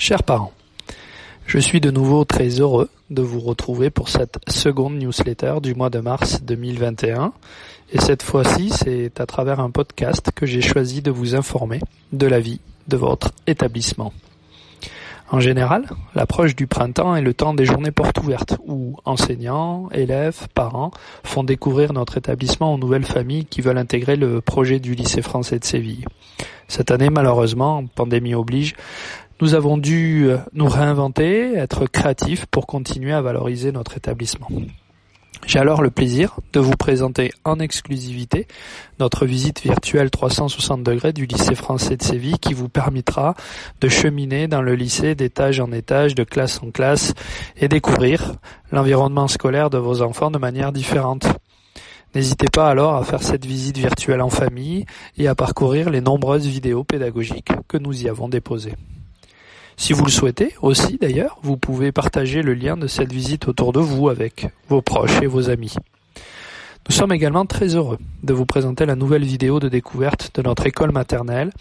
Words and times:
Chers 0.00 0.22
parents, 0.22 0.52
je 1.44 1.58
suis 1.58 1.80
de 1.80 1.90
nouveau 1.90 2.24
très 2.24 2.60
heureux 2.60 2.88
de 3.10 3.20
vous 3.20 3.40
retrouver 3.40 3.90
pour 3.90 4.10
cette 4.10 4.38
seconde 4.48 4.96
newsletter 4.96 5.56
du 5.60 5.74
mois 5.74 5.90
de 5.90 5.98
mars 5.98 6.40
2021. 6.44 7.32
Et 7.92 8.00
cette 8.00 8.22
fois-ci, 8.22 8.70
c'est 8.70 9.20
à 9.20 9.26
travers 9.26 9.58
un 9.58 9.70
podcast 9.72 10.30
que 10.32 10.46
j'ai 10.46 10.60
choisi 10.60 11.02
de 11.02 11.10
vous 11.10 11.34
informer 11.34 11.80
de 12.12 12.28
la 12.28 12.38
vie 12.38 12.60
de 12.86 12.96
votre 12.96 13.32
établissement. 13.48 14.12
En 15.32 15.40
général, 15.40 15.86
l'approche 16.14 16.54
du 16.54 16.68
printemps 16.68 17.16
est 17.16 17.20
le 17.20 17.34
temps 17.34 17.52
des 17.52 17.64
journées 17.64 17.90
portes 17.90 18.18
ouvertes, 18.18 18.56
où 18.68 18.96
enseignants, 19.04 19.88
élèves, 19.90 20.46
parents 20.54 20.92
font 21.24 21.42
découvrir 21.42 21.92
notre 21.92 22.18
établissement 22.18 22.72
aux 22.72 22.78
nouvelles 22.78 23.04
familles 23.04 23.46
qui 23.46 23.62
veulent 23.62 23.76
intégrer 23.76 24.14
le 24.14 24.40
projet 24.42 24.78
du 24.78 24.94
lycée 24.94 25.22
français 25.22 25.58
de 25.58 25.64
Séville. 25.64 26.06
Cette 26.68 26.90
année, 26.90 27.10
malheureusement, 27.10 27.84
pandémie 27.94 28.34
oblige, 28.34 28.74
nous 29.40 29.54
avons 29.54 29.78
dû 29.78 30.28
nous 30.52 30.68
réinventer, 30.68 31.54
être 31.54 31.86
créatifs 31.86 32.46
pour 32.46 32.66
continuer 32.66 33.12
à 33.12 33.20
valoriser 33.20 33.72
notre 33.72 33.96
établissement. 33.96 34.48
J'ai 35.46 35.60
alors 35.60 35.82
le 35.82 35.90
plaisir 35.90 36.40
de 36.52 36.60
vous 36.60 36.76
présenter 36.76 37.32
en 37.44 37.58
exclusivité 37.58 38.46
notre 38.98 39.24
visite 39.24 39.62
virtuelle 39.62 40.10
360 40.10 40.82
degrés 40.82 41.12
du 41.12 41.26
lycée 41.26 41.54
français 41.54 41.96
de 41.96 42.02
Séville 42.02 42.38
qui 42.38 42.52
vous 42.52 42.68
permettra 42.68 43.34
de 43.80 43.88
cheminer 43.88 44.48
dans 44.48 44.60
le 44.60 44.74
lycée 44.74 45.14
d'étage 45.14 45.60
en 45.60 45.72
étage, 45.72 46.14
de 46.14 46.24
classe 46.24 46.60
en 46.62 46.70
classe 46.70 47.14
et 47.56 47.68
découvrir 47.68 48.34
l'environnement 48.72 49.28
scolaire 49.28 49.70
de 49.70 49.78
vos 49.78 50.02
enfants 50.02 50.30
de 50.30 50.38
manière 50.38 50.72
différente. 50.72 51.26
N'hésitez 52.14 52.48
pas 52.52 52.68
alors 52.68 52.96
à 52.96 53.04
faire 53.04 53.22
cette 53.22 53.46
visite 53.46 53.78
virtuelle 53.78 54.22
en 54.22 54.30
famille 54.30 54.86
et 55.16 55.28
à 55.28 55.34
parcourir 55.34 55.88
les 55.88 56.00
nombreuses 56.00 56.46
vidéos 56.46 56.84
pédagogiques 56.84 57.52
que 57.68 57.78
nous 57.78 58.02
y 58.02 58.08
avons 58.08 58.28
déposées. 58.28 58.74
Si 59.78 59.92
vous 59.92 60.04
le 60.04 60.10
souhaitez 60.10 60.54
aussi 60.60 60.98
d'ailleurs, 60.98 61.38
vous 61.42 61.56
pouvez 61.56 61.92
partager 61.92 62.42
le 62.42 62.52
lien 62.52 62.76
de 62.76 62.88
cette 62.88 63.12
visite 63.12 63.46
autour 63.46 63.72
de 63.72 63.78
vous 63.78 64.08
avec 64.08 64.48
vos 64.68 64.82
proches 64.82 65.22
et 65.22 65.26
vos 65.26 65.50
amis. 65.50 65.76
Nous 66.88 66.94
sommes 66.94 67.12
également 67.12 67.46
très 67.46 67.76
heureux 67.76 67.98
de 68.24 68.34
vous 68.34 68.44
présenter 68.44 68.86
la 68.86 68.96
nouvelle 68.96 69.24
vidéo 69.24 69.60
de 69.60 69.68
découverte 69.68 70.32
de 70.34 70.42
notre 70.42 70.66
école 70.66 70.90
maternelle, 70.90 71.52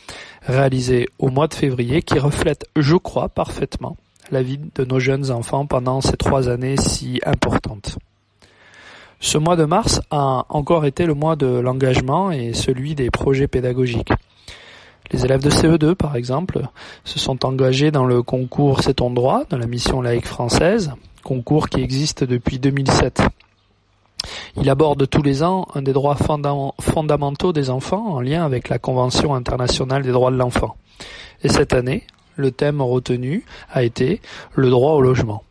réalisée 0.41 1.07
au 1.19 1.29
mois 1.29 1.47
de 1.47 1.53
février, 1.53 2.01
qui 2.01 2.17
reflète, 2.17 2.65
je 2.75 2.95
crois, 2.95 3.29
parfaitement 3.29 3.95
la 4.31 4.41
vie 4.41 4.59
de 4.75 4.83
nos 4.83 4.99
jeunes 4.99 5.29
enfants 5.29 5.67
pendant 5.67 6.01
ces 6.01 6.17
trois 6.17 6.49
années 6.49 6.75
si 6.75 7.21
importantes. 7.23 7.99
Ce 9.19 9.37
mois 9.37 9.55
de 9.55 9.65
mars 9.65 10.01
a 10.09 10.45
encore 10.49 10.85
été 10.85 11.05
le 11.05 11.13
mois 11.13 11.35
de 11.35 11.47
l'engagement 11.47 12.31
et 12.31 12.53
celui 12.53 12.95
des 12.95 13.11
projets 13.11 13.47
pédagogiques. 13.47 14.11
Les 15.11 15.23
élèves 15.23 15.43
de 15.43 15.49
CE2, 15.49 15.95
par 15.95 16.15
exemple, 16.15 16.67
se 17.05 17.19
sont 17.19 17.45
engagés 17.45 17.91
dans 17.91 18.05
le 18.05 18.23
concours 18.23 18.81
C'est 18.81 18.95
ton 18.95 19.09
droit 19.09 19.43
de 19.49 19.55
la 19.55 19.67
mission 19.67 20.01
laïque 20.01 20.27
française, 20.27 20.91
concours 21.23 21.69
qui 21.69 21.81
existe 21.81 22.23
depuis 22.23 22.59
2007. 22.59 23.21
Il 24.57 24.69
aborde 24.69 25.07
tous 25.09 25.21
les 25.21 25.43
ans 25.43 25.67
un 25.75 25.81
des 25.81 25.93
droits 25.93 26.17
fondamentaux 26.17 27.53
des 27.53 27.69
enfants 27.69 28.15
en 28.15 28.19
lien 28.19 28.43
avec 28.43 28.69
la 28.69 28.79
Convention 28.79 29.35
internationale 29.35 30.03
des 30.03 30.11
droits 30.11 30.31
de 30.31 30.37
l'enfant. 30.37 30.75
Et 31.43 31.49
cette 31.49 31.73
année, 31.73 32.03
le 32.35 32.51
thème 32.51 32.81
retenu 32.81 33.45
a 33.71 33.83
été 33.83 34.21
le 34.55 34.69
droit 34.69 34.93
au 34.93 35.01
logement. 35.01 35.43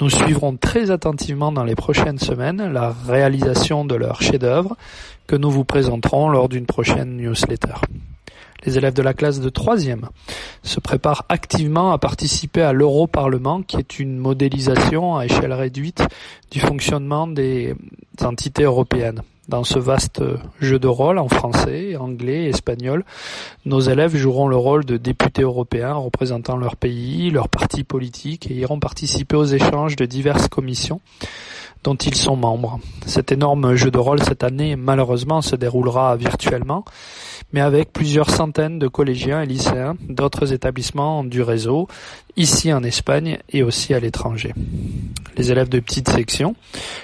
Nous 0.00 0.10
suivrons 0.10 0.56
très 0.56 0.90
attentivement 0.90 1.52
dans 1.52 1.64
les 1.64 1.74
prochaines 1.74 2.18
semaines 2.18 2.72
la 2.72 2.94
réalisation 3.06 3.84
de 3.84 3.94
leur 3.94 4.22
chef-d'œuvre 4.22 4.76
que 5.26 5.36
nous 5.36 5.50
vous 5.50 5.64
présenterons 5.64 6.28
lors 6.28 6.48
d'une 6.48 6.66
prochaine 6.66 7.16
newsletter. 7.16 7.74
Les 8.66 8.78
élèves 8.78 8.94
de 8.94 9.02
la 9.02 9.14
classe 9.14 9.40
de 9.40 9.48
troisième 9.48 10.08
se 10.62 10.80
préparent 10.80 11.24
activement 11.28 11.92
à 11.92 11.98
participer 11.98 12.62
à 12.62 12.72
l'Europarlement, 12.72 13.62
qui 13.62 13.76
est 13.76 13.98
une 13.98 14.16
modélisation 14.16 15.16
à 15.16 15.26
échelle 15.26 15.52
réduite 15.52 16.02
du 16.50 16.60
fonctionnement 16.60 17.26
des 17.26 17.74
entités 18.22 18.62
européennes. 18.62 19.22
Dans 19.46 19.64
ce 19.64 19.78
vaste 19.78 20.22
jeu 20.58 20.78
de 20.78 20.88
rôle 20.88 21.18
en 21.18 21.28
français, 21.28 21.96
anglais 21.96 22.44
et 22.44 22.48
espagnol, 22.48 23.04
nos 23.66 23.80
élèves 23.80 24.16
joueront 24.16 24.48
le 24.48 24.56
rôle 24.56 24.86
de 24.86 24.96
députés 24.96 25.42
européens 25.42 25.92
représentant 25.92 26.56
leur 26.56 26.76
pays, 26.76 27.30
leur 27.30 27.50
parti 27.50 27.84
politique 27.84 28.50
et 28.50 28.54
iront 28.54 28.80
participer 28.80 29.36
aux 29.36 29.44
échanges 29.44 29.96
de 29.96 30.06
diverses 30.06 30.48
commissions 30.48 31.02
dont 31.84 31.94
ils 31.94 32.14
sont 32.16 32.34
membres. 32.34 32.80
Cet 33.06 33.30
énorme 33.30 33.76
jeu 33.76 33.90
de 33.90 33.98
rôle 33.98 34.22
cette 34.22 34.42
année, 34.42 34.74
malheureusement, 34.74 35.42
se 35.42 35.54
déroulera 35.54 36.16
virtuellement, 36.16 36.84
mais 37.52 37.60
avec 37.60 37.92
plusieurs 37.92 38.30
centaines 38.30 38.78
de 38.78 38.88
collégiens 38.88 39.42
et 39.42 39.46
lycéens 39.46 39.94
d'autres 40.08 40.52
établissements 40.52 41.22
du 41.22 41.42
réseau, 41.42 41.86
ici 42.36 42.72
en 42.72 42.82
Espagne 42.82 43.38
et 43.50 43.62
aussi 43.62 43.92
à 43.92 44.00
l'étranger. 44.00 44.54
Les 45.36 45.52
élèves 45.52 45.68
de 45.68 45.78
petites 45.78 46.08
sections, 46.08 46.56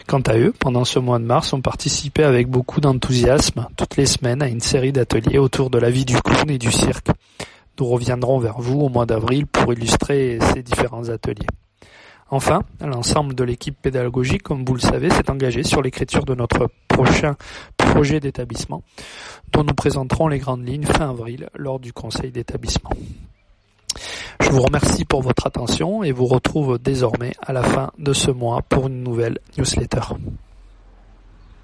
quant 0.06 0.20
à 0.20 0.36
eux, 0.38 0.54
pendant 0.58 0.84
ce 0.84 0.98
mois 0.98 1.18
de 1.18 1.24
mars, 1.24 1.52
ont 1.52 1.60
participé 1.60 2.24
avec 2.24 2.48
beaucoup 2.48 2.80
d'enthousiasme 2.80 3.68
toutes 3.76 3.96
les 3.96 4.06
semaines 4.06 4.42
à 4.42 4.48
une 4.48 4.60
série 4.60 4.92
d'ateliers 4.92 5.38
autour 5.38 5.68
de 5.68 5.78
la 5.78 5.90
vie 5.90 6.06
du 6.06 6.20
clown 6.20 6.48
et 6.50 6.58
du 6.58 6.72
cirque. 6.72 7.08
Nous 7.78 7.86
reviendrons 7.86 8.38
vers 8.38 8.60
vous 8.60 8.80
au 8.80 8.88
mois 8.88 9.06
d'avril 9.06 9.46
pour 9.46 9.72
illustrer 9.72 10.38
ces 10.52 10.62
différents 10.62 11.08
ateliers. 11.10 11.46
Enfin, 12.32 12.62
l'ensemble 12.80 13.34
de 13.34 13.42
l'équipe 13.42 13.76
pédagogique, 13.80 14.44
comme 14.44 14.64
vous 14.64 14.74
le 14.74 14.80
savez, 14.80 15.10
s'est 15.10 15.30
engagé 15.30 15.64
sur 15.64 15.82
l'écriture 15.82 16.24
de 16.24 16.34
notre 16.34 16.70
prochain 16.86 17.34
projet 17.76 18.20
d'établissement, 18.20 18.82
dont 19.52 19.64
nous 19.64 19.74
présenterons 19.74 20.28
les 20.28 20.38
grandes 20.38 20.66
lignes 20.66 20.86
fin 20.86 21.10
avril 21.10 21.48
lors 21.56 21.80
du 21.80 21.92
conseil 21.92 22.30
d'établissement. 22.30 22.90
Je 24.40 24.50
vous 24.50 24.62
remercie 24.62 25.04
pour 25.04 25.22
votre 25.22 25.46
attention 25.46 26.04
et 26.04 26.12
vous 26.12 26.26
retrouve 26.26 26.78
désormais 26.78 27.32
à 27.42 27.52
la 27.52 27.64
fin 27.64 27.90
de 27.98 28.12
ce 28.12 28.30
mois 28.30 28.62
pour 28.62 28.86
une 28.86 29.02
nouvelle 29.02 29.38
newsletter. 29.58 30.00